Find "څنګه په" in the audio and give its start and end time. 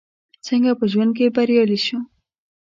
0.47-0.85